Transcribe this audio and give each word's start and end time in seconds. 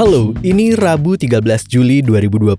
Halo, 0.00 0.32
ini 0.40 0.72
Rabu 0.72 1.12
13 1.12 1.44
Juli 1.68 2.00
2022. 2.00 2.56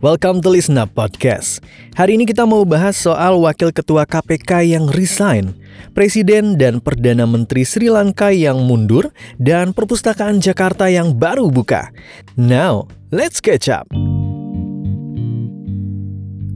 Welcome 0.00 0.40
to 0.40 0.48
Listen 0.48 0.80
Up 0.80 0.88
Podcast. 0.96 1.60
Hari 1.92 2.16
ini 2.16 2.24
kita 2.24 2.48
mau 2.48 2.64
bahas 2.64 2.96
soal 2.96 3.36
Wakil 3.36 3.68
Ketua 3.68 4.08
KPK 4.08 4.72
yang 4.72 4.88
resign, 4.88 5.52
Presiden 5.92 6.56
dan 6.56 6.80
Perdana 6.80 7.28
Menteri 7.28 7.68
Sri 7.68 7.92
Lanka 7.92 8.32
yang 8.32 8.64
mundur, 8.64 9.12
dan 9.36 9.76
Perpustakaan 9.76 10.40
Jakarta 10.40 10.88
yang 10.88 11.12
baru 11.12 11.52
buka. 11.52 11.92
Now, 12.32 12.88
let's 13.12 13.44
catch 13.44 13.68
up. 13.68 13.84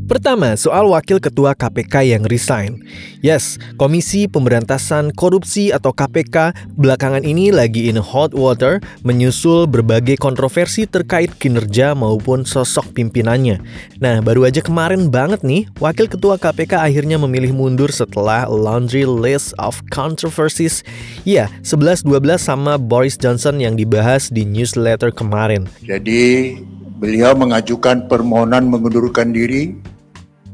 Pertama, 0.09 0.57
soal 0.57 0.89
wakil 0.89 1.21
ketua 1.21 1.53
KPK 1.53 2.17
yang 2.17 2.25
resign. 2.25 2.81
Yes, 3.21 3.61
Komisi 3.77 4.25
Pemberantasan 4.25 5.13
Korupsi 5.13 5.69
atau 5.69 5.93
KPK 5.93 6.57
belakangan 6.81 7.29
ini 7.29 7.53
lagi 7.53 7.93
in 7.93 8.01
hot 8.01 8.33
water 8.33 8.81
menyusul 9.05 9.69
berbagai 9.69 10.17
kontroversi 10.17 10.89
terkait 10.89 11.37
kinerja 11.37 11.93
maupun 11.93 12.49
sosok 12.49 12.97
pimpinannya. 12.97 13.61
Nah, 14.01 14.25
baru 14.25 14.49
aja 14.49 14.65
kemarin 14.65 15.13
banget 15.13 15.45
nih, 15.45 15.69
wakil 15.77 16.09
ketua 16.09 16.41
KPK 16.41 16.89
akhirnya 16.89 17.21
memilih 17.21 17.53
mundur 17.53 17.93
setelah 17.93 18.49
laundry 18.49 19.05
list 19.05 19.53
of 19.61 19.77
controversies. 19.93 20.89
Ya, 21.29 21.53
11-12 21.61 22.41
sama 22.41 22.81
Boris 22.81 23.21
Johnson 23.21 23.61
yang 23.61 23.77
dibahas 23.77 24.33
di 24.33 24.49
newsletter 24.49 25.13
kemarin. 25.13 25.69
Jadi, 25.85 26.57
beliau 26.97 27.37
mengajukan 27.37 28.09
permohonan 28.09 28.73
mengundurkan 28.73 29.37
diri 29.37 29.77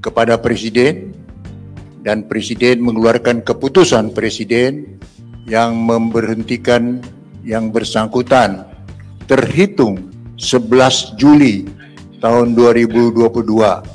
kepada 0.04 0.36
Presiden 0.36 1.16
dan 2.04 2.28
Presiden 2.28 2.84
mengeluarkan 2.84 3.40
keputusan 3.40 4.12
Presiden 4.12 5.00
yang 5.48 5.72
memberhentikan 5.72 7.00
yang 7.40 7.72
bersangkutan 7.72 8.68
terhitung 9.24 10.12
11 10.36 11.16
Juli 11.16 11.64
tahun 12.20 12.52
2022 12.52 13.93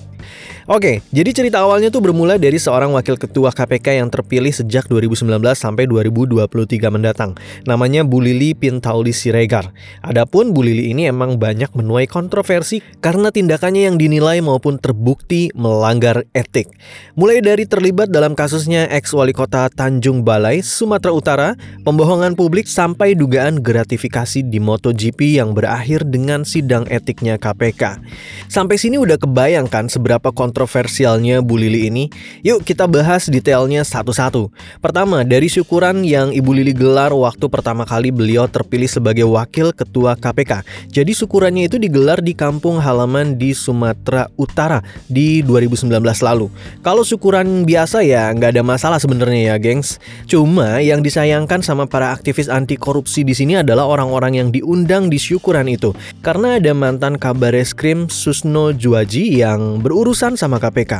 Oke, 0.70 1.02
jadi 1.10 1.34
cerita 1.34 1.66
awalnya 1.66 1.90
tuh 1.90 1.98
bermula 1.98 2.38
dari 2.38 2.62
seorang 2.62 2.94
wakil 2.94 3.18
ketua 3.18 3.50
KPK 3.50 4.06
yang 4.06 4.14
terpilih 4.14 4.54
sejak 4.54 4.86
2019 4.86 5.42
sampai 5.58 5.90
2023 5.90 6.46
mendatang. 6.94 7.34
Namanya 7.66 8.06
Bu 8.06 8.22
Lili 8.22 8.54
Pintauli 8.54 9.10
Siregar. 9.10 9.74
Adapun 10.06 10.54
Bu 10.54 10.62
Lili 10.62 10.94
ini 10.94 11.10
emang 11.10 11.42
banyak 11.42 11.74
menuai 11.74 12.06
kontroversi 12.06 12.86
karena 13.02 13.34
tindakannya 13.34 13.90
yang 13.90 13.98
dinilai 13.98 14.46
maupun 14.46 14.78
terbukti 14.78 15.50
melanggar 15.58 16.30
etik. 16.38 16.70
Mulai 17.18 17.42
dari 17.42 17.66
terlibat 17.66 18.14
dalam 18.14 18.38
kasusnya 18.38 18.94
ex 18.94 19.10
wali 19.10 19.34
kota 19.34 19.74
Tanjung 19.74 20.22
Balai, 20.22 20.62
Sumatera 20.62 21.18
Utara, 21.18 21.50
pembohongan 21.82 22.38
publik 22.38 22.70
sampai 22.70 23.18
dugaan 23.18 23.66
gratifikasi 23.66 24.46
di 24.46 24.62
MotoGP 24.62 25.34
yang 25.34 25.58
berakhir 25.58 26.06
dengan 26.06 26.46
sidang 26.46 26.86
etiknya 26.94 27.42
KPK. 27.42 28.06
Sampai 28.54 28.78
sini 28.78 29.02
udah 29.02 29.18
kebayangkan 29.18 29.90
seberapa 29.90 30.30
kontroversi 30.30 30.59
kontroversialnya 30.60 31.40
Bu 31.40 31.56
Lili 31.56 31.88
ini? 31.88 32.12
Yuk 32.44 32.68
kita 32.68 32.84
bahas 32.84 33.32
detailnya 33.32 33.88
satu-satu. 33.88 34.52
Pertama, 34.84 35.24
dari 35.24 35.48
syukuran 35.48 36.04
yang 36.04 36.36
Ibu 36.36 36.52
Lili 36.52 36.76
gelar 36.76 37.16
waktu 37.16 37.48
pertama 37.48 37.88
kali 37.88 38.12
beliau 38.12 38.44
terpilih 38.52 38.92
sebagai 38.92 39.24
wakil 39.24 39.72
ketua 39.72 40.20
KPK. 40.20 40.68
Jadi 40.92 41.16
syukurannya 41.16 41.72
itu 41.72 41.80
digelar 41.80 42.20
di 42.20 42.36
kampung 42.36 42.76
halaman 42.84 43.40
di 43.40 43.56
Sumatera 43.56 44.28
Utara 44.36 44.84
di 45.08 45.40
2019 45.40 45.96
lalu. 46.20 46.52
Kalau 46.84 47.08
syukuran 47.08 47.64
biasa 47.64 48.04
ya 48.04 48.28
nggak 48.36 48.60
ada 48.60 48.64
masalah 48.68 49.00
sebenarnya 49.00 49.56
ya, 49.56 49.64
gengs. 49.64 49.96
Cuma 50.28 50.84
yang 50.84 51.00
disayangkan 51.00 51.64
sama 51.64 51.88
para 51.88 52.12
aktivis 52.12 52.52
anti 52.52 52.76
korupsi 52.76 53.24
di 53.24 53.32
sini 53.32 53.64
adalah 53.64 53.88
orang-orang 53.88 54.44
yang 54.44 54.50
diundang 54.52 55.08
di 55.08 55.16
syukuran 55.16 55.72
itu. 55.72 55.96
Karena 56.20 56.60
ada 56.60 56.76
mantan 56.76 57.16
kabar 57.16 57.56
eskrim 57.56 58.12
Susno 58.12 58.76
Juaji 58.76 59.40
yang 59.40 59.80
berurusan 59.86 60.34
sama 60.34 60.49
sama 60.50 60.58
KPK. 60.58 60.94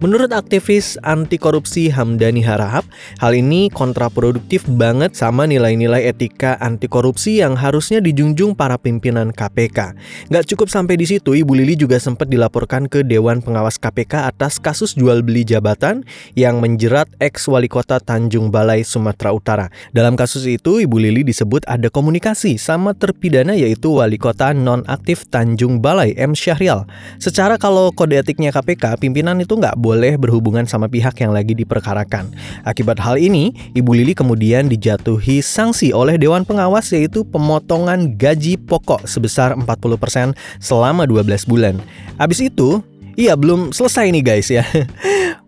Menurut 0.00 0.32
aktivis 0.32 0.96
anti 1.04 1.36
korupsi 1.36 1.92
Hamdani 1.92 2.40
Harahap, 2.40 2.88
hal 3.20 3.36
ini 3.36 3.68
kontraproduktif 3.68 4.64
banget 4.64 5.12
sama 5.12 5.44
nilai-nilai 5.44 6.08
etika 6.08 6.56
anti 6.56 6.88
korupsi 6.88 7.44
yang 7.44 7.52
harusnya 7.52 8.00
dijunjung 8.00 8.56
para 8.56 8.80
pimpinan 8.80 9.28
KPK. 9.28 9.92
Gak 10.32 10.48
cukup 10.48 10.72
sampai 10.72 10.96
di 10.96 11.04
situ, 11.04 11.36
Ibu 11.36 11.52
Lili 11.52 11.76
juga 11.76 12.00
sempat 12.00 12.32
dilaporkan 12.32 12.88
ke 12.88 13.04
Dewan 13.04 13.44
Pengawas 13.44 13.76
KPK 13.76 14.32
atas 14.32 14.56
kasus 14.56 14.96
jual 14.96 15.20
beli 15.20 15.44
jabatan 15.44 16.08
yang 16.32 16.64
menjerat 16.64 17.12
ex 17.20 17.44
wali 17.44 17.68
kota 17.68 18.00
Tanjung 18.00 18.48
Balai, 18.48 18.80
Sumatera 18.88 19.36
Utara. 19.36 19.66
Dalam 19.92 20.16
kasus 20.16 20.48
itu, 20.48 20.80
Ibu 20.80 20.96
Lili 20.96 21.28
disebut 21.28 21.68
ada 21.68 21.92
komunikasi 21.92 22.56
sama 22.56 22.96
terpidana 22.96 23.52
yaitu 23.52 24.00
wali 24.00 24.16
kota 24.16 24.56
nonaktif 24.56 25.28
Tanjung 25.28 25.84
Balai, 25.84 26.16
M. 26.16 26.32
Syahrial. 26.32 26.88
Secara 27.20 27.60
kalau 27.60 27.92
kode 27.92 28.16
etiknya 28.16 28.48
KPK, 28.48 28.96
pimpinan 28.96 29.36
itu 29.44 29.60
nggak 29.60 29.76
boleh 29.76 29.89
berhubungan 30.20 30.68
sama 30.68 30.86
pihak 30.86 31.18
yang 31.18 31.32
lagi 31.34 31.56
diperkarakan. 31.56 32.30
Akibat 32.62 33.00
hal 33.00 33.16
ini, 33.16 33.56
Ibu 33.74 33.96
Lili 33.96 34.12
kemudian 34.14 34.70
dijatuhi 34.70 35.40
sanksi 35.40 35.90
oleh 35.90 36.20
Dewan 36.20 36.46
Pengawas 36.46 36.92
yaitu 36.94 37.26
pemotongan 37.26 38.14
gaji 38.14 38.60
pokok 38.60 39.08
sebesar 39.08 39.56
40% 39.56 40.36
selama 40.60 41.08
12 41.08 41.48
bulan. 41.48 41.80
Abis 42.20 42.44
itu, 42.44 42.84
Iya, 43.20 43.36
belum 43.36 43.74
selesai 43.74 44.08
nih 44.16 44.24
guys 44.24 44.48
ya. 44.48 44.64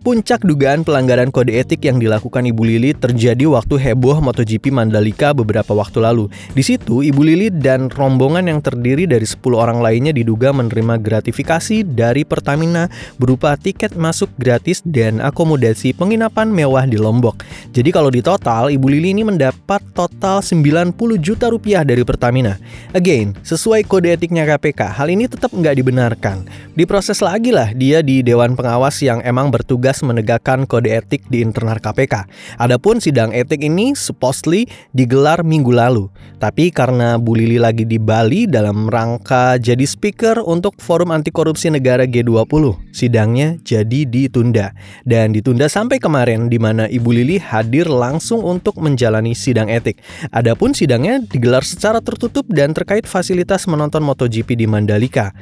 Puncak 0.03 0.43
dugaan 0.43 0.83
pelanggaran 0.83 1.31
kode 1.31 1.55
etik 1.55 1.87
yang 1.87 2.03
dilakukan 2.03 2.43
Ibu 2.43 2.67
Lili 2.67 2.91
terjadi 2.91 3.47
waktu 3.47 3.79
heboh 3.79 4.19
MotoGP 4.19 4.75
Mandalika 4.75 5.31
beberapa 5.31 5.79
waktu 5.79 6.03
lalu. 6.03 6.27
Di 6.59 6.67
situ, 6.67 7.07
Ibu 7.07 7.23
Lili 7.23 7.55
dan 7.55 7.87
rombongan 7.87 8.51
yang 8.51 8.59
terdiri 8.59 9.07
dari 9.07 9.23
10 9.23 9.39
orang 9.55 9.79
lainnya 9.79 10.11
diduga 10.11 10.51
menerima 10.51 10.99
gratifikasi 10.99 11.87
dari 11.87 12.27
Pertamina 12.27 12.91
berupa 13.15 13.55
tiket 13.55 13.95
masuk 13.95 14.27
gratis 14.43 14.83
dan 14.83 15.23
akomodasi 15.23 15.95
penginapan 15.95 16.51
mewah 16.51 16.83
di 16.83 16.99
Lombok. 16.99 17.47
Jadi 17.71 17.95
kalau 17.95 18.11
di 18.11 18.27
total, 18.27 18.75
Ibu 18.75 18.87
Lili 18.91 19.15
ini 19.15 19.23
mendapat 19.23 19.87
total 19.95 20.43
90 20.43 20.99
juta 21.23 21.47
rupiah 21.47 21.87
dari 21.87 22.03
Pertamina. 22.03 22.59
Again, 22.91 23.39
sesuai 23.47 23.87
kode 23.87 24.19
etiknya 24.19 24.51
KPK, 24.51 24.99
hal 24.99 25.15
ini 25.15 25.31
tetap 25.31 25.55
nggak 25.55 25.79
dibenarkan. 25.79 26.43
Diproses 26.75 27.23
lagi 27.23 27.55
lah 27.55 27.71
dia 27.71 28.03
di 28.03 28.27
Dewan 28.27 28.59
Pengawas 28.59 28.99
yang 28.99 29.23
emang 29.23 29.55
bertugas 29.55 29.92
bertugas 29.93 30.01
menegakkan 30.09 30.65
kode 30.65 30.89
etik 30.89 31.29
di 31.29 31.45
internal 31.45 31.77
KPK. 31.77 32.25
Adapun 32.57 32.97
sidang 32.99 33.37
etik 33.37 33.61
ini 33.61 33.93
supposedly 33.93 34.65
digelar 34.97 35.45
minggu 35.45 35.69
lalu. 35.69 36.09
Tapi 36.41 36.73
karena 36.73 37.21
Bu 37.21 37.37
Lili 37.37 37.61
lagi 37.61 37.85
di 37.85 38.01
Bali 38.01 38.49
dalam 38.49 38.89
rangka 38.89 39.61
jadi 39.61 39.85
speaker 39.85 40.41
untuk 40.41 40.81
Forum 40.81 41.13
Anti 41.13 41.29
Korupsi 41.29 41.69
Negara 41.69 42.09
G20, 42.09 42.91
sidangnya 42.97 43.61
jadi 43.61 44.09
ditunda. 44.09 44.73
Dan 45.05 45.37
ditunda 45.37 45.69
sampai 45.69 46.01
kemarin 46.01 46.49
di 46.49 46.57
mana 46.57 46.89
Ibu 46.89 47.11
Lili 47.13 47.37
hadir 47.37 47.87
langsung 47.93 48.41
untuk 48.43 48.81
menjalani 48.81 49.37
sidang 49.37 49.69
etik. 49.69 50.01
Adapun 50.33 50.73
sidangnya 50.73 51.21
digelar 51.21 51.63
secara 51.63 52.01
tertutup 52.01 52.49
dan 52.49 52.73
terkait 52.73 53.05
fasilitas 53.05 53.69
menonton 53.69 54.01
MotoGP 54.01 54.57
di 54.57 54.65
Mandalika. 54.65 55.37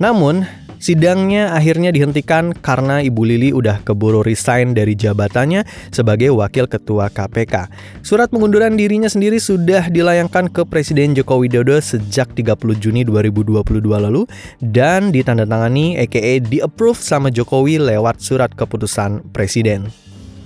Namun, 0.00 0.46
Sidangnya 0.82 1.54
akhirnya 1.54 1.94
dihentikan 1.94 2.50
karena 2.58 2.98
Ibu 3.06 3.22
Lili 3.22 3.54
udah 3.54 3.86
keburu 3.86 4.26
resign 4.26 4.74
dari 4.74 4.98
jabatannya 4.98 5.62
sebagai 5.94 6.34
Wakil 6.34 6.66
Ketua 6.66 7.06
KPK. 7.06 7.70
Surat 8.02 8.34
pengunduran 8.34 8.74
dirinya 8.74 9.06
sendiri 9.06 9.38
sudah 9.38 9.86
dilayangkan 9.86 10.50
ke 10.50 10.66
Presiden 10.66 11.14
Joko 11.14 11.38
Widodo 11.38 11.78
sejak 11.78 12.34
30 12.34 12.58
Juni 12.82 13.06
2022 13.06 13.62
lalu 13.78 14.26
dan 14.58 15.14
ditandatangani 15.14 16.02
aka 16.02 16.42
di-approve 16.42 16.98
sama 16.98 17.30
Jokowi 17.30 17.78
lewat 17.78 18.18
surat 18.18 18.50
keputusan 18.50 19.30
Presiden. 19.30 19.86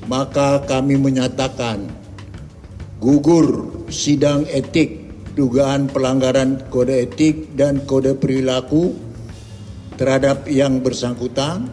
Maka 0.04 0.60
kami 0.68 1.00
menyatakan 1.00 1.80
gugur 3.00 3.72
sidang 3.88 4.44
etik 4.52 5.00
dugaan 5.32 5.88
pelanggaran 5.88 6.60
kode 6.68 7.08
etik 7.08 7.56
dan 7.56 7.80
kode 7.88 8.20
perilaku 8.20 9.05
terhadap 9.96 10.48
yang 10.48 10.80
bersangkutan 10.80 11.68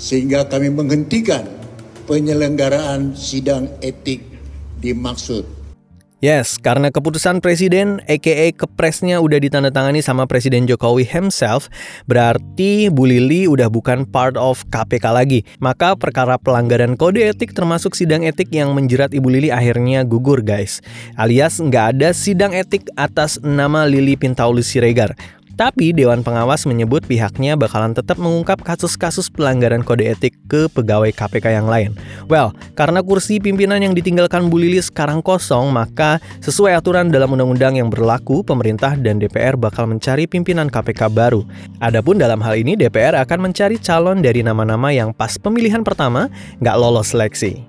sehingga 0.00 0.48
kami 0.48 0.72
menghentikan 0.72 1.44
penyelenggaraan 2.08 3.12
sidang 3.14 3.68
etik 3.84 4.24
dimaksud. 4.80 5.60
Yes, 6.20 6.60
karena 6.60 6.92
keputusan 6.92 7.40
presiden 7.40 8.04
aka 8.04 8.52
kepresnya 8.52 9.24
udah 9.24 9.40
ditandatangani 9.40 10.04
sama 10.04 10.28
Presiden 10.28 10.68
Jokowi 10.68 11.08
himself, 11.08 11.72
berarti 12.04 12.92
Bu 12.92 13.08
Lili 13.08 13.48
udah 13.48 13.72
bukan 13.72 14.04
part 14.04 14.36
of 14.36 14.60
KPK 14.68 15.16
lagi. 15.16 15.48
Maka 15.64 15.96
perkara 15.96 16.36
pelanggaran 16.36 17.00
kode 17.00 17.24
etik 17.24 17.56
termasuk 17.56 17.96
sidang 17.96 18.28
etik 18.28 18.52
yang 18.52 18.76
menjerat 18.76 19.16
Ibu 19.16 19.32
Lili 19.32 19.48
akhirnya 19.48 20.04
gugur 20.04 20.44
guys. 20.44 20.84
Alias 21.16 21.56
nggak 21.56 21.96
ada 21.96 22.12
sidang 22.12 22.52
etik 22.52 22.84
atas 23.00 23.40
nama 23.40 23.88
Lili 23.88 24.12
Pintaulus 24.12 24.68
Siregar. 24.68 25.16
Tapi 25.60 25.92
Dewan 25.92 26.24
Pengawas 26.24 26.64
menyebut 26.64 27.04
pihaknya 27.04 27.52
bakalan 27.52 27.92
tetap 27.92 28.16
mengungkap 28.16 28.64
kasus-kasus 28.64 29.28
pelanggaran 29.28 29.84
kode 29.84 30.08
etik 30.08 30.32
ke 30.48 30.72
pegawai 30.72 31.12
KPK 31.12 31.52
yang 31.52 31.68
lain. 31.68 31.92
Well, 32.32 32.56
karena 32.72 33.04
kursi 33.04 33.36
pimpinan 33.44 33.84
yang 33.84 33.92
ditinggalkan 33.92 34.48
Bu 34.48 34.56
Lili 34.56 34.80
sekarang 34.80 35.20
kosong, 35.20 35.68
maka 35.68 36.16
sesuai 36.40 36.80
aturan 36.80 37.12
dalam 37.12 37.36
undang-undang 37.36 37.76
yang 37.76 37.92
berlaku, 37.92 38.40
pemerintah 38.40 38.96
dan 38.96 39.20
DPR 39.20 39.60
bakal 39.60 39.84
mencari 39.84 40.24
pimpinan 40.24 40.72
KPK 40.72 41.12
baru. 41.12 41.44
Adapun 41.84 42.16
dalam 42.16 42.40
hal 42.40 42.56
ini 42.56 42.72
DPR 42.72 43.12
akan 43.20 43.52
mencari 43.52 43.76
calon 43.76 44.24
dari 44.24 44.40
nama-nama 44.40 44.88
yang 44.96 45.12
pas 45.12 45.36
pemilihan 45.36 45.84
pertama 45.84 46.32
nggak 46.64 46.76
lolos 46.80 47.12
seleksi. 47.12 47.68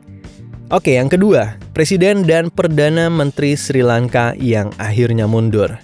Oke, 0.72 0.96
yang 0.96 1.12
kedua, 1.12 1.60
Presiden 1.76 2.24
dan 2.24 2.48
Perdana 2.56 3.12
Menteri 3.12 3.60
Sri 3.60 3.84
Lanka 3.84 4.32
yang 4.40 4.72
akhirnya 4.80 5.28
mundur. 5.28 5.76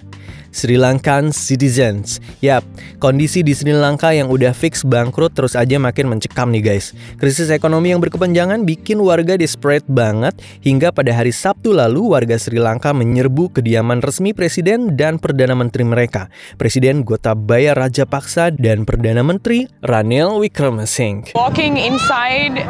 Sri 0.58 0.74
Lankan 0.74 1.30
citizens. 1.30 2.18
Yap, 2.42 2.66
kondisi 2.98 3.46
di 3.46 3.54
Sri 3.54 3.70
Lanka 3.70 4.10
yang 4.10 4.26
udah 4.26 4.50
fix 4.50 4.82
bangkrut 4.82 5.30
terus 5.38 5.54
aja 5.54 5.78
makin 5.78 6.10
mencekam 6.10 6.50
nih 6.50 6.74
guys. 6.74 6.98
Krisis 7.22 7.54
ekonomi 7.54 7.94
yang 7.94 8.02
berkepanjangan 8.02 8.66
bikin 8.66 8.98
warga 8.98 9.38
desperate 9.38 9.86
banget 9.86 10.34
hingga 10.66 10.90
pada 10.90 11.14
hari 11.14 11.30
Sabtu 11.30 11.70
lalu 11.70 12.10
warga 12.10 12.34
Sri 12.42 12.58
Lanka 12.58 12.90
menyerbu 12.90 13.54
kediaman 13.54 14.02
resmi 14.02 14.34
presiden 14.34 14.98
dan 14.98 15.22
perdana 15.22 15.54
menteri 15.54 15.86
mereka. 15.86 16.26
Presiden 16.58 17.06
Gotabaya 17.06 17.78
Rajapaksa 17.78 18.50
dan 18.50 18.82
perdana 18.82 19.22
menteri 19.22 19.70
Ranil 19.86 20.42
Wickremesinghe. 20.42 21.38
Walking 21.38 21.78
inside 21.78 22.66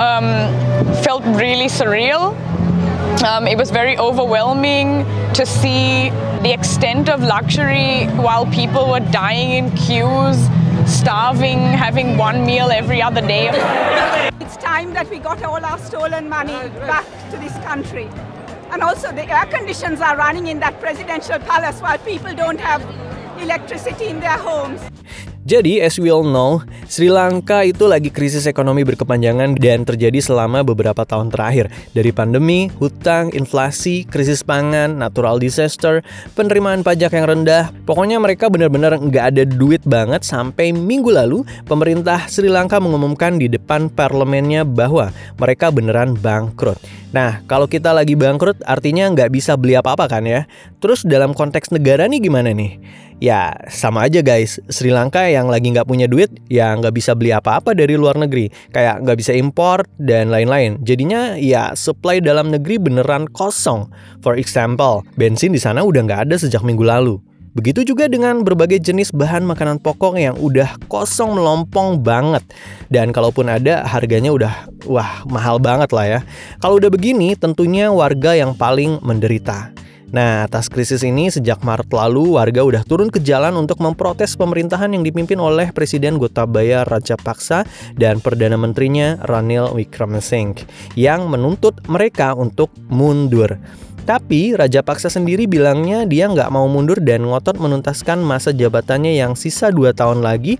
um, 0.00 0.48
felt 1.04 1.20
really 1.36 1.68
surreal. 1.68 2.32
Um, 3.24 3.48
it 3.48 3.58
was 3.58 3.72
very 3.72 3.98
overwhelming 3.98 5.04
to 5.34 5.44
see 5.44 6.10
the 6.42 6.52
extent 6.52 7.08
of 7.08 7.20
luxury 7.20 8.06
while 8.14 8.46
people 8.46 8.88
were 8.88 9.00
dying 9.00 9.50
in 9.50 9.76
queues, 9.76 10.38
starving, 10.86 11.58
having 11.58 12.16
one 12.16 12.46
meal 12.46 12.70
every 12.70 13.02
other 13.02 13.20
day. 13.20 13.48
It's 14.40 14.56
time 14.56 14.94
that 14.94 15.10
we 15.10 15.18
got 15.18 15.42
all 15.42 15.64
our 15.64 15.78
stolen 15.78 16.28
money 16.28 16.68
back 16.86 17.04
to 17.32 17.36
this 17.38 17.52
country. 17.64 18.08
And 18.70 18.82
also, 18.82 19.10
the 19.10 19.28
air 19.28 19.46
conditions 19.46 20.00
are 20.00 20.16
running 20.16 20.46
in 20.46 20.60
that 20.60 20.78
presidential 20.78 21.40
palace 21.40 21.80
while 21.80 21.98
people 21.98 22.32
don't 22.36 22.60
have 22.60 22.82
electricity 23.40 24.06
in 24.06 24.20
their 24.20 24.38
homes. 24.38 24.80
Jadi, 25.48 25.80
as 25.80 25.96
we 25.96 26.12
all 26.12 26.28
know, 26.28 26.60
Sri 26.92 27.08
Lanka 27.08 27.64
itu 27.64 27.88
lagi 27.88 28.12
krisis 28.12 28.44
ekonomi 28.44 28.84
berkepanjangan 28.84 29.56
dan 29.56 29.80
terjadi 29.80 30.20
selama 30.20 30.60
beberapa 30.60 31.08
tahun 31.08 31.32
terakhir. 31.32 31.72
Dari 31.96 32.12
pandemi, 32.12 32.68
hutang, 32.76 33.32
inflasi, 33.32 34.04
krisis 34.04 34.44
pangan, 34.44 35.00
natural 35.00 35.40
disaster, 35.40 36.04
penerimaan 36.36 36.84
pajak 36.84 37.16
yang 37.16 37.32
rendah. 37.32 37.72
Pokoknya 37.88 38.20
mereka 38.20 38.52
benar-benar 38.52 39.00
nggak 39.00 39.24
ada 39.24 39.48
duit 39.48 39.80
banget 39.88 40.20
sampai 40.20 40.76
minggu 40.76 41.08
lalu 41.08 41.48
pemerintah 41.64 42.28
Sri 42.28 42.52
Lanka 42.52 42.76
mengumumkan 42.76 43.40
di 43.40 43.48
depan 43.48 43.88
parlemennya 43.88 44.68
bahwa 44.68 45.16
mereka 45.40 45.72
beneran 45.72 46.12
bangkrut. 46.12 46.76
Nah, 47.08 47.40
kalau 47.48 47.64
kita 47.64 47.96
lagi 47.96 48.12
bangkrut 48.12 48.60
artinya 48.68 49.08
nggak 49.08 49.32
bisa 49.32 49.56
beli 49.56 49.72
apa-apa 49.72 50.12
kan 50.12 50.28
ya? 50.28 50.44
Terus 50.76 51.08
dalam 51.08 51.32
konteks 51.32 51.72
negara 51.72 52.04
nih 52.04 52.20
gimana 52.20 52.52
nih? 52.52 52.76
Ya 53.18 53.50
sama 53.66 54.06
aja 54.06 54.22
guys, 54.22 54.62
Sri 54.70 54.94
Lanka 54.94 55.26
yang 55.26 55.50
lagi 55.50 55.74
nggak 55.74 55.88
punya 55.90 56.06
duit 56.06 56.30
ya 56.46 56.70
nggak 56.78 56.94
bisa 56.94 57.18
beli 57.18 57.34
apa-apa 57.34 57.74
dari 57.74 57.98
luar 57.98 58.14
negeri, 58.14 58.46
kayak 58.70 59.02
nggak 59.02 59.18
bisa 59.18 59.34
impor 59.34 59.88
dan 59.98 60.30
lain-lain. 60.30 60.78
Jadinya 60.86 61.34
ya 61.34 61.74
supply 61.74 62.22
dalam 62.22 62.54
negeri 62.54 62.78
beneran 62.78 63.26
kosong. 63.32 63.90
For 64.22 64.38
example, 64.38 65.02
bensin 65.18 65.50
di 65.50 65.58
sana 65.58 65.82
udah 65.82 66.04
nggak 66.06 66.30
ada 66.30 66.36
sejak 66.38 66.62
minggu 66.62 66.86
lalu. 66.86 67.18
Begitu 67.58 67.90
juga 67.90 68.06
dengan 68.06 68.46
berbagai 68.46 68.78
jenis 68.78 69.10
bahan 69.10 69.42
makanan 69.42 69.82
pokok 69.82 70.14
yang 70.14 70.38
udah 70.38 70.78
kosong 70.86 71.34
melompong 71.34 71.98
banget. 71.98 72.46
Dan 72.86 73.10
kalaupun 73.10 73.50
ada, 73.50 73.82
harganya 73.82 74.30
udah 74.30 74.70
wah 74.86 75.26
mahal 75.26 75.58
banget 75.58 75.90
lah 75.90 76.06
ya. 76.06 76.20
Kalau 76.62 76.78
udah 76.78 76.86
begini, 76.86 77.34
tentunya 77.34 77.90
warga 77.90 78.38
yang 78.38 78.54
paling 78.54 79.02
menderita. 79.02 79.74
Nah, 80.14 80.46
atas 80.46 80.70
krisis 80.70 81.02
ini 81.02 81.34
sejak 81.34 81.66
Maret 81.66 81.90
lalu 81.90 82.38
warga 82.38 82.62
udah 82.62 82.86
turun 82.86 83.10
ke 83.10 83.18
jalan 83.18 83.58
untuk 83.58 83.82
memprotes 83.82 84.38
pemerintahan 84.38 84.94
yang 84.94 85.02
dipimpin 85.02 85.42
oleh 85.42 85.74
Presiden 85.74 86.16
Gotabaya 86.16 86.86
Rajapaksa 86.86 87.66
dan 87.98 88.22
Perdana 88.22 88.54
Menterinya 88.54 89.18
Ranil 89.26 89.68
Wickremesinghe 89.74 90.62
yang 90.94 91.26
menuntut 91.26 91.82
mereka 91.90 92.38
untuk 92.38 92.70
mundur. 92.86 93.58
Tapi 94.08 94.56
Raja 94.56 94.80
Paksa 94.80 95.12
sendiri 95.12 95.44
bilangnya 95.44 96.08
dia 96.08 96.32
nggak 96.32 96.48
mau 96.48 96.64
mundur 96.64 96.96
dan 96.96 97.28
ngotot 97.28 97.60
menuntaskan 97.60 98.24
masa 98.24 98.56
jabatannya 98.56 99.12
yang 99.12 99.36
sisa 99.36 99.68
2 99.68 99.92
tahun 99.92 100.24
lagi 100.24 100.56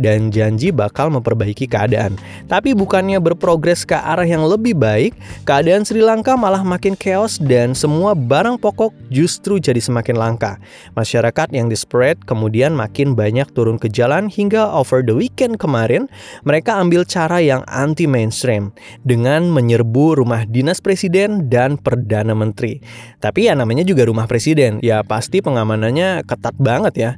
dan 0.00 0.32
janji 0.32 0.72
bakal 0.72 1.12
memperbaiki 1.12 1.68
keadaan. 1.68 2.16
Tapi 2.48 2.72
bukannya 2.72 3.20
berprogres 3.20 3.84
ke 3.84 3.94
arah 3.94 4.24
yang 4.24 4.48
lebih 4.48 4.72
baik, 4.72 5.12
keadaan 5.44 5.84
Sri 5.84 6.00
Lanka 6.00 6.34
malah 6.40 6.64
makin 6.64 6.96
chaos 6.96 7.36
dan 7.36 7.76
semua 7.76 8.16
barang 8.16 8.56
pokok 8.56 8.96
justru 9.12 9.60
jadi 9.60 9.78
semakin 9.78 10.16
langka. 10.16 10.56
Masyarakat 10.96 11.52
yang 11.52 11.68
desperate 11.68 12.24
kemudian 12.24 12.72
makin 12.72 13.12
banyak 13.12 13.46
turun 13.52 13.76
ke 13.76 13.92
jalan 13.92 14.32
hingga 14.32 14.72
over 14.72 15.04
the 15.04 15.12
weekend 15.12 15.60
kemarin 15.60 16.08
mereka 16.48 16.80
ambil 16.80 17.04
cara 17.04 17.44
yang 17.44 17.60
anti 17.68 18.08
mainstream 18.08 18.72
dengan 19.04 19.52
menyerbu 19.52 20.16
rumah 20.16 20.48
dinas 20.48 20.80
presiden 20.80 21.52
dan 21.52 21.76
perdana 21.76 22.32
menteri. 22.32 22.80
Tapi 23.20 23.52
ya 23.52 23.54
namanya 23.54 23.84
juga 23.84 24.08
rumah 24.08 24.24
presiden, 24.24 24.80
ya 24.80 25.04
pasti 25.04 25.44
pengamanannya 25.44 26.24
ketat 26.24 26.56
banget 26.56 26.94
ya. 26.96 27.12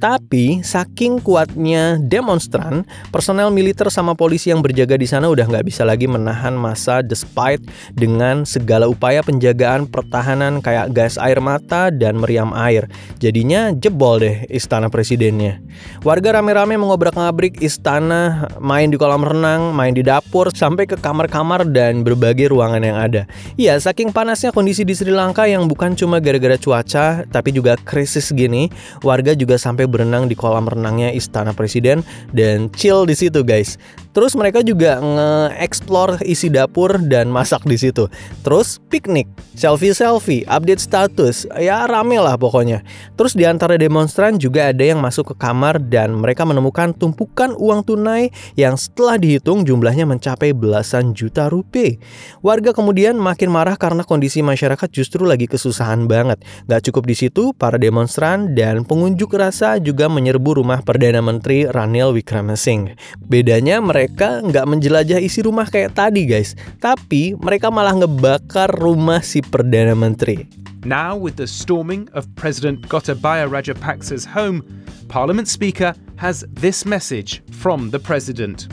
Tapi 0.00 0.64
saking 0.64 1.20
kuatnya 1.20 2.00
demonstran, 2.00 2.88
personel 3.12 3.52
militer 3.52 3.92
sama 3.92 4.16
polisi 4.16 4.48
yang 4.48 4.64
berjaga 4.64 4.96
di 4.96 5.04
sana 5.04 5.28
udah 5.28 5.44
nggak 5.44 5.68
bisa 5.68 5.84
lagi 5.84 6.08
menahan 6.08 6.56
masa 6.56 7.04
despite 7.04 7.60
dengan 7.92 8.48
segala 8.48 8.88
upaya 8.88 9.20
penjagaan 9.20 9.84
pertahanan 9.84 10.64
kayak 10.64 10.96
gas 10.96 11.20
air 11.20 11.36
mata 11.44 11.92
dan 11.92 12.16
meriam 12.16 12.56
air. 12.56 12.88
Jadinya 13.20 13.76
jebol 13.76 14.24
deh 14.24 14.48
istana 14.48 14.88
presidennya. 14.88 15.60
Warga 16.00 16.40
rame-rame 16.40 16.80
mengobrak-ngabrik 16.80 17.60
istana, 17.60 18.48
main 18.56 18.88
di 18.88 18.96
kolam 18.96 19.20
renang, 19.20 19.76
main 19.76 19.92
di 19.92 20.00
dapur, 20.00 20.48
sampai 20.48 20.88
ke 20.88 20.96
kamar-kamar 20.96 21.68
dan 21.68 22.00
berbagai 22.00 22.48
ruangan 22.48 22.80
yang 22.80 22.96
ada. 22.96 23.28
Iya, 23.60 23.76
saking 23.76 24.16
panasnya 24.16 24.48
kondisi 24.48 24.80
di 24.80 24.96
Sri 24.96 25.12
Lanka 25.12 25.44
yang 25.44 25.68
bukan 25.68 25.92
cuma 25.92 26.24
gara-gara 26.24 26.56
cuaca, 26.56 27.28
tapi 27.28 27.52
juga 27.52 27.76
krisis 27.76 28.32
gini, 28.32 28.72
warga 29.04 29.36
juga 29.36 29.60
sampai 29.60 29.89
berenang 29.90 30.30
di 30.30 30.38
kolam 30.38 30.70
renangnya 30.70 31.10
Istana 31.10 31.52
Presiden 31.52 32.06
dan 32.30 32.70
chill 32.70 33.04
di 33.04 33.18
situ 33.18 33.42
guys. 33.42 33.76
Terus 34.10 34.34
mereka 34.34 34.58
juga 34.66 34.98
nge-explore 34.98 36.26
isi 36.26 36.50
dapur 36.50 36.98
dan 36.98 37.30
masak 37.30 37.62
di 37.62 37.78
situ. 37.78 38.10
Terus 38.42 38.82
piknik, 38.90 39.30
selfie-selfie, 39.54 40.42
update 40.50 40.82
status, 40.82 41.46
ya 41.54 41.86
rame 41.86 42.18
lah 42.18 42.34
pokoknya. 42.34 42.82
Terus 43.14 43.38
di 43.38 43.46
antara 43.46 43.78
demonstran 43.78 44.34
juga 44.34 44.74
ada 44.74 44.82
yang 44.82 44.98
masuk 44.98 45.30
ke 45.30 45.34
kamar 45.38 45.78
dan 45.78 46.18
mereka 46.18 46.42
menemukan 46.42 46.90
tumpukan 46.90 47.54
uang 47.54 47.86
tunai 47.86 48.34
yang 48.58 48.74
setelah 48.74 49.14
dihitung 49.14 49.62
jumlahnya 49.62 50.10
mencapai 50.10 50.50
belasan 50.50 51.14
juta 51.14 51.46
rupiah. 51.46 51.94
Warga 52.42 52.74
kemudian 52.74 53.14
makin 53.14 53.48
marah 53.54 53.78
karena 53.78 54.02
kondisi 54.02 54.42
masyarakat 54.42 54.90
justru 54.90 55.22
lagi 55.22 55.46
kesusahan 55.46 56.10
banget. 56.10 56.42
Gak 56.66 56.90
cukup 56.90 57.06
di 57.06 57.14
situ, 57.14 57.54
para 57.54 57.78
demonstran 57.78 58.58
dan 58.58 58.82
pengunjuk 58.82 59.38
rasa 59.38 59.78
juga 59.80 60.12
menyerbu 60.12 60.60
rumah 60.60 60.84
Perdana 60.84 61.24
Menteri 61.24 61.64
Ranil 61.64 62.12
Wickremesinghe. 62.14 62.94
Bedanya 63.18 63.80
mereka 63.80 64.10
mereka 64.10 64.42
nggak 64.42 64.66
menjelajah 64.66 65.20
isi 65.20 65.40
rumah 65.40 65.68
kayak 65.68 65.94
tadi 65.94 66.26
guys, 66.26 66.56
tapi 66.76 67.32
mereka 67.36 67.68
malah 67.68 67.94
ngebakar 67.94 68.68
rumah 68.80 69.24
si 69.24 69.40
Perdana 69.40 69.96
Menteri. 69.96 70.44
Now, 70.84 71.16
with 71.16 71.36
the 71.36 71.48
storming 71.48 72.08
of 72.12 72.28
President 72.36 72.88
Gotabaya 72.88 73.48
Rajapaksa's 73.48 74.24
home, 74.24 74.64
Parliament 75.08 75.48
Speaker 75.48 75.92
has 76.16 76.44
this 76.52 76.88
message 76.88 77.40
from 77.52 77.88
the 77.92 78.00
President. 78.00 78.68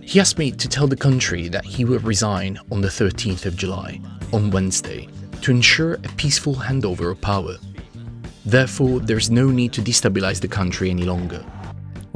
He 0.00 0.20
asked 0.20 0.36
me 0.36 0.52
to 0.52 0.68
tell 0.68 0.88
the 0.88 0.96
country 0.96 1.48
that 1.48 1.64
he 1.64 1.84
will 1.84 2.00
resign 2.00 2.58
on 2.72 2.80
the 2.80 2.92
13th 2.92 3.44
of 3.44 3.56
July, 3.56 4.00
on 4.32 4.50
Wednesday, 4.50 5.08
to 5.40 5.52
ensure 5.52 5.94
a 5.94 6.10
peaceful 6.16 6.54
handover 6.56 7.12
of 7.12 7.20
power. 7.20 7.56
Therefore, 8.46 9.00
there 9.00 9.16
is 9.16 9.28
no 9.28 9.50
need 9.50 9.72
to 9.72 9.82
destabilize 9.82 10.40
the 10.40 10.46
country 10.46 10.88
any 10.88 11.02
longer. 11.02 11.44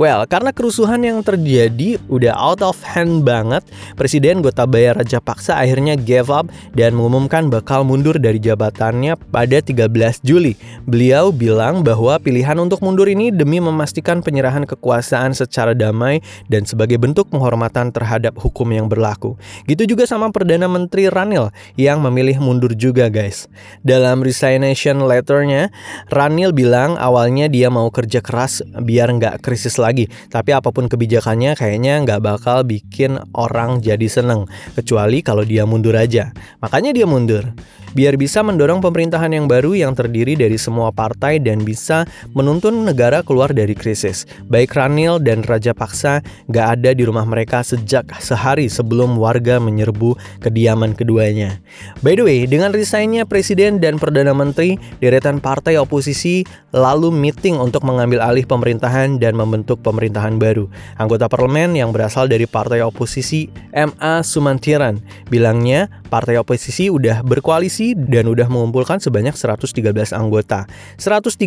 Well, 0.01 0.25
karena 0.25 0.49
kerusuhan 0.49 1.05
yang 1.05 1.21
terjadi 1.21 2.01
udah 2.09 2.33
out 2.33 2.65
of 2.65 2.81
hand 2.81 3.21
banget, 3.21 3.61
Presiden 4.01 4.41
Gotabaya 4.41 4.97
Rajapaksa 4.97 5.61
akhirnya 5.61 5.93
gave 5.93 6.33
up 6.33 6.49
dan 6.73 6.97
mengumumkan 6.97 7.53
bakal 7.53 7.85
mundur 7.85 8.17
dari 8.17 8.41
jabatannya 8.41 9.21
pada 9.29 9.61
13 9.61 9.93
Juli. 10.25 10.57
Beliau 10.89 11.29
bilang 11.29 11.85
bahwa 11.85 12.17
pilihan 12.17 12.57
untuk 12.57 12.81
mundur 12.81 13.13
ini 13.13 13.29
demi 13.29 13.61
memastikan 13.61 14.25
penyerahan 14.25 14.65
kekuasaan 14.65 15.37
secara 15.37 15.77
damai 15.77 16.25
dan 16.49 16.65
sebagai 16.65 16.97
bentuk 16.97 17.29
penghormatan 17.29 17.93
terhadap 17.93 18.41
hukum 18.41 18.73
yang 18.73 18.89
berlaku. 18.89 19.37
Gitu 19.69 19.85
juga 19.85 20.09
sama 20.09 20.33
Perdana 20.33 20.65
Menteri 20.65 21.13
Ranil 21.13 21.53
yang 21.77 22.01
memilih 22.01 22.41
mundur 22.41 22.73
juga 22.73 23.13
guys. 23.13 23.53
Dalam 23.85 24.25
resignation 24.25 25.05
letternya, 25.05 25.69
Ranil 26.09 26.57
bilang 26.57 26.97
awalnya 26.97 27.53
dia 27.53 27.69
mau 27.69 27.93
kerja 27.93 28.25
keras 28.25 28.65
biar 28.65 29.13
nggak 29.13 29.45
krisis 29.45 29.77
lagi 29.77 29.90
lagi. 29.91 30.07
Tapi 30.31 30.55
apa 30.55 30.71
pun 30.71 30.87
kebijakannya 30.87 31.59
kayaknya 31.59 31.99
nggak 32.07 32.23
bakal 32.23 32.63
bikin 32.63 33.19
orang 33.35 33.83
jadi 33.83 34.07
seneng. 34.07 34.47
Kecuali 34.79 35.27
kalau 35.27 35.43
dia 35.43 35.67
mundur 35.67 35.99
aja. 35.99 36.31
Makanya 36.63 36.95
dia 36.95 37.11
mundur 37.11 37.51
biar 37.93 38.15
bisa 38.15 38.43
mendorong 38.43 38.79
pemerintahan 38.79 39.35
yang 39.35 39.47
baru 39.51 39.75
yang 39.75 39.93
terdiri 39.95 40.39
dari 40.39 40.55
semua 40.59 40.95
partai 40.95 41.43
dan 41.43 41.63
bisa 41.67 42.07
menuntun 42.35 42.87
negara 42.87 43.23
keluar 43.27 43.51
dari 43.51 43.75
krisis. 43.75 44.27
Baik 44.47 44.75
Ranil 44.75 45.19
dan 45.23 45.43
Raja 45.43 45.75
Paksa 45.75 46.23
gak 46.51 46.67
ada 46.81 46.91
di 46.95 47.03
rumah 47.03 47.27
mereka 47.27 47.63
sejak 47.67 48.07
sehari 48.23 48.71
sebelum 48.71 49.19
warga 49.19 49.59
menyerbu 49.59 50.15
kediaman 50.43 50.95
keduanya. 50.95 51.59
By 52.03 52.19
the 52.19 52.25
way, 52.27 52.41
dengan 52.47 52.71
resignnya 52.71 53.27
Presiden 53.27 53.83
dan 53.83 53.99
Perdana 53.99 54.35
Menteri, 54.35 54.79
deretan 55.03 55.43
partai 55.43 55.79
oposisi 55.79 56.47
lalu 56.71 57.11
meeting 57.11 57.59
untuk 57.59 57.83
mengambil 57.83 58.23
alih 58.23 58.47
pemerintahan 58.47 59.19
dan 59.19 59.35
membentuk 59.35 59.70
pemerintahan 59.79 60.41
baru. 60.41 60.67
Anggota 60.99 61.31
parlemen 61.31 61.79
yang 61.79 61.95
berasal 61.95 62.27
dari 62.27 62.49
partai 62.49 62.83
oposisi 62.83 63.47
MA 63.71 64.25
Sumantiran 64.27 64.99
bilangnya 65.31 65.91
partai 66.11 66.39
oposisi 66.43 66.91
udah 66.91 67.23
berkoalisi 67.23 67.95
dan 67.95 68.27
udah 68.27 68.51
mengumpulkan 68.51 68.99
sebanyak 68.99 69.39
113 69.39 70.11
anggota. 70.11 70.67
113 70.99 71.39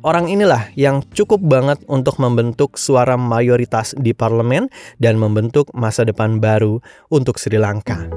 orang 0.00 0.32
inilah 0.32 0.72
yang 0.78 1.04
cukup 1.12 1.44
banget 1.44 1.82
untuk 1.90 2.16
membentuk 2.16 2.80
suara 2.80 3.20
mayoritas 3.20 3.92
di 4.00 4.16
parlemen 4.16 4.72
dan 4.96 5.20
membentuk 5.20 5.68
masa 5.76 6.08
depan 6.08 6.40
baru 6.40 6.80
untuk 7.12 7.36
Sri 7.36 7.60
Lanka. 7.60 8.08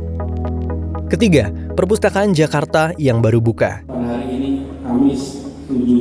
Ketiga, 1.11 1.51
perpustakaan 1.75 2.31
Jakarta 2.31 2.95
yang 2.95 3.19
baru 3.19 3.43
buka. 3.43 3.83
Pada 3.83 4.15
hari 4.15 4.31
ini, 4.31 4.51
Kamis 4.79 5.43
7 5.67 5.75
Juli 5.75 6.00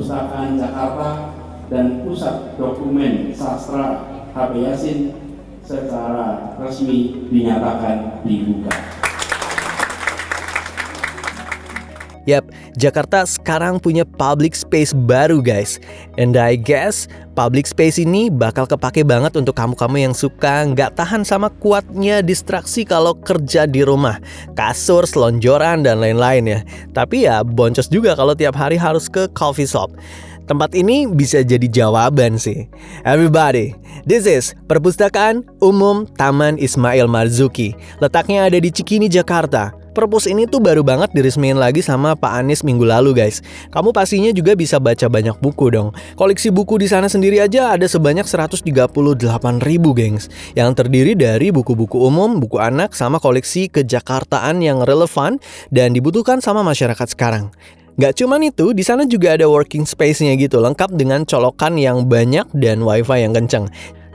Perpustakaan 0.00 0.56
Jakarta 0.56 1.28
dan 1.68 2.00
Pusat 2.08 2.56
Dokumen 2.56 3.36
Sastra 3.36 4.00
HP 4.32 4.64
Yasin 4.64 5.12
secara 5.60 6.56
resmi 6.56 7.28
dinyatakan 7.28 8.24
dibuka. 8.24 8.72
Yap, 12.28 12.52
Jakarta 12.76 13.24
sekarang 13.24 13.80
punya 13.80 14.04
public 14.04 14.52
space 14.52 14.92
baru 14.92 15.40
guys. 15.40 15.80
And 16.20 16.36
I 16.36 16.56
guess 16.60 17.08
public 17.32 17.64
space 17.64 17.96
ini 17.96 18.28
bakal 18.28 18.68
kepake 18.68 19.06
banget 19.08 19.36
untuk 19.40 19.56
kamu-kamu 19.56 20.10
yang 20.10 20.14
suka 20.14 20.68
nggak 20.68 21.00
tahan 21.00 21.24
sama 21.24 21.48
kuatnya 21.62 22.20
distraksi 22.20 22.84
kalau 22.84 23.16
kerja 23.16 23.64
di 23.64 23.80
rumah. 23.80 24.20
Kasur, 24.52 25.08
selonjoran, 25.08 25.84
dan 25.86 26.04
lain-lain 26.04 26.44
ya. 26.44 26.60
Tapi 26.92 27.24
ya 27.24 27.40
boncos 27.40 27.88
juga 27.88 28.12
kalau 28.12 28.36
tiap 28.36 28.56
hari 28.56 28.76
harus 28.76 29.08
ke 29.08 29.24
coffee 29.32 29.68
shop. 29.68 29.96
Tempat 30.50 30.74
ini 30.74 31.06
bisa 31.06 31.46
jadi 31.46 31.70
jawaban 31.70 32.34
sih. 32.34 32.66
Everybody, 33.06 33.70
this 34.02 34.26
is 34.26 34.50
Perpustakaan 34.66 35.46
Umum 35.62 36.10
Taman 36.18 36.58
Ismail 36.58 37.06
Marzuki. 37.06 37.78
Letaknya 38.02 38.50
ada 38.50 38.58
di 38.58 38.66
Cikini, 38.74 39.06
Jakarta. 39.06 39.79
Perpus 39.90 40.30
ini 40.30 40.46
tuh 40.46 40.62
baru 40.62 40.86
banget 40.86 41.10
diresmiin 41.10 41.58
lagi 41.58 41.82
sama 41.82 42.14
Pak 42.14 42.38
Anies 42.38 42.62
minggu 42.62 42.86
lalu 42.86 43.10
guys. 43.10 43.42
Kamu 43.74 43.90
pastinya 43.90 44.30
juga 44.30 44.54
bisa 44.54 44.78
baca 44.78 45.10
banyak 45.10 45.34
buku 45.42 45.74
dong. 45.74 45.90
Koleksi 46.14 46.54
buku 46.54 46.78
di 46.78 46.86
sana 46.86 47.10
sendiri 47.10 47.42
aja 47.42 47.74
ada 47.74 47.90
sebanyak 47.90 48.22
138 48.22 48.62
ribu 49.66 49.90
gengs. 49.90 50.30
Yang 50.54 50.70
terdiri 50.78 51.18
dari 51.18 51.50
buku-buku 51.50 51.98
umum, 52.06 52.38
buku 52.38 52.62
anak, 52.62 52.94
sama 52.94 53.18
koleksi 53.18 53.66
kejakartaan 53.66 54.62
yang 54.62 54.86
relevan 54.86 55.42
dan 55.74 55.90
dibutuhkan 55.90 56.38
sama 56.38 56.62
masyarakat 56.62 57.10
sekarang. 57.10 57.50
Gak 57.98 58.16
cuman 58.22 58.48
itu, 58.48 58.72
di 58.72 58.80
sana 58.80 59.04
juga 59.04 59.36
ada 59.36 59.44
working 59.44 59.84
space-nya 59.84 60.32
gitu, 60.38 60.62
lengkap 60.62 60.94
dengan 60.96 61.26
colokan 61.28 61.76
yang 61.76 62.08
banyak 62.08 62.48
dan 62.56 62.80
wifi 62.80 63.26
yang 63.26 63.36
kenceng. 63.36 63.68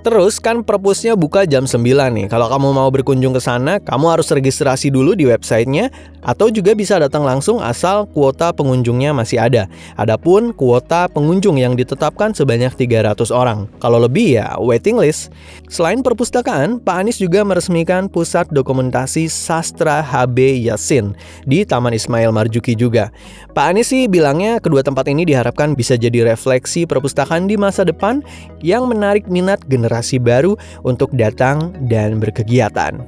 Terus 0.05 0.37
kan 0.37 0.61
perpusnya 0.61 1.17
buka 1.17 1.49
jam 1.49 1.65
9 1.65 1.81
nih. 1.81 2.29
Kalau 2.29 2.45
kamu 2.45 2.77
mau 2.77 2.85
berkunjung 2.93 3.33
ke 3.33 3.41
sana, 3.41 3.81
kamu 3.81 4.13
harus 4.13 4.29
registrasi 4.29 4.93
dulu 4.93 5.17
di 5.17 5.25
websitenya 5.25 5.89
atau 6.21 6.53
juga 6.53 6.77
bisa 6.77 7.01
datang 7.01 7.25
langsung 7.25 7.57
asal 7.57 8.05
kuota 8.13 8.53
pengunjungnya 8.53 9.17
masih 9.17 9.41
ada. 9.41 9.65
Adapun 9.97 10.53
kuota 10.53 11.09
pengunjung 11.09 11.57
yang 11.57 11.73
ditetapkan 11.73 12.37
sebanyak 12.37 12.77
300 12.77 13.33
orang. 13.33 13.65
Kalau 13.81 13.97
lebih 13.97 14.37
ya 14.37 14.53
waiting 14.61 14.93
list. 14.93 15.33
Selain 15.73 16.05
perpustakaan, 16.05 16.77
Pak 16.85 17.01
Anies 17.01 17.17
juga 17.17 17.41
meresmikan 17.41 18.05
Pusat 18.05 18.53
Dokumentasi 18.53 19.25
Sastra 19.25 20.05
HB 20.05 20.69
Yasin 20.69 21.17
di 21.49 21.65
Taman 21.65 21.97
Ismail 21.97 22.29
Marjuki 22.29 22.77
juga. 22.77 23.09
Pak 23.57 23.73
Anies 23.73 23.89
sih 23.89 24.05
bilangnya 24.05 24.61
kedua 24.61 24.85
tempat 24.85 25.09
ini 25.09 25.25
diharapkan 25.25 25.73
bisa 25.73 25.97
jadi 25.97 26.29
refleksi 26.29 26.85
perpustakaan 26.85 27.49
di 27.49 27.57
masa 27.57 27.81
depan 27.81 28.21
yang 28.61 28.85
menarik 28.85 29.25
minat 29.25 29.65
generasi 29.65 29.94
generasi 29.95 30.19
baru 30.19 30.59
untuk 30.83 31.15
datang 31.15 31.71
dan 31.87 32.19
berkegiatan. 32.19 32.99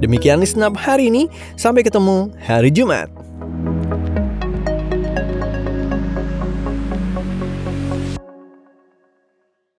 Demikian 0.00 0.40
Snap 0.42 0.74
hari 0.80 1.12
ini, 1.12 1.28
sampai 1.54 1.84
ketemu 1.84 2.32
hari 2.40 2.72
Jumat. 2.72 3.21